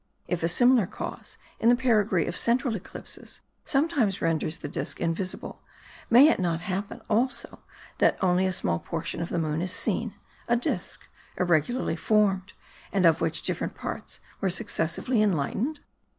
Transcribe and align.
If 0.27 0.41
a 0.41 0.47
similar 0.49 0.87
cause, 0.87 1.37
in 1.59 1.69
the 1.69 1.75
perigee 1.75 2.25
of 2.25 2.35
central 2.35 2.75
eclipses, 2.75 3.41
sometimes 3.65 4.19
renders 4.19 4.57
the 4.57 4.67
disc 4.67 4.99
invisible, 4.99 5.61
may 6.09 6.27
it 6.27 6.39
not 6.39 6.61
happen 6.61 7.01
also 7.07 7.59
that 7.99 8.17
only 8.19 8.47
a 8.47 8.51
small 8.51 8.79
portion 8.79 9.21
of 9.21 9.29
the 9.29 9.37
moon 9.37 9.61
is 9.61 9.71
seen; 9.71 10.15
a 10.47 10.55
disc, 10.55 11.01
irregularly 11.37 11.95
formed, 11.95 12.53
and 12.91 13.05
of 13.05 13.21
which 13.21 13.43
different 13.43 13.75
parts 13.75 14.19
were 14.39 14.49
successively 14.49 15.21
enlightened? 15.21 15.81